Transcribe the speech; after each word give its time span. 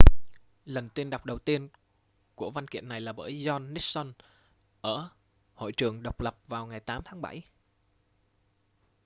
lần 0.65 0.89
tuyên 0.95 1.09
đọc 1.09 1.25
đầu 1.25 1.39
tiên 1.39 1.69
của 2.35 2.51
văn 2.51 2.67
kiện 2.67 2.87
này 2.87 3.01
là 3.01 3.13
bởi 3.13 3.33
john 3.37 3.73
nixon 3.73 4.13
ở 4.81 5.09
hội 5.53 5.71
trường 5.71 6.03
độc 6.03 6.21
lập 6.21 6.37
vào 6.47 6.67
ngày 6.67 6.79
8 6.79 7.01
tháng 7.05 7.21
bảy 7.21 7.41